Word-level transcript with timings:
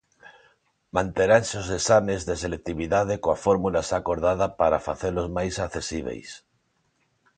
Manteranse 0.97 1.55
os 1.63 1.69
exames 1.79 2.21
de 2.29 2.35
selectividade 2.43 3.13
coa 3.23 3.41
fórmula 3.45 3.81
xa 3.87 3.97
acordada 3.99 4.45
para 4.59 4.83
facelos 4.87 5.27
máis 5.37 5.53
accesíbeis. 5.65 6.29